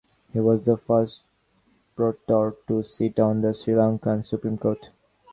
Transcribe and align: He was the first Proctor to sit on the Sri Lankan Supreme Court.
He 0.33 0.39
was 0.39 0.63
the 0.63 0.77
first 0.77 1.25
Proctor 1.95 2.55
to 2.67 2.81
sit 2.81 3.19
on 3.19 3.41
the 3.41 3.53
Sri 3.53 3.75
Lankan 3.75 4.25
Supreme 4.25 4.57
Court. 4.57 4.89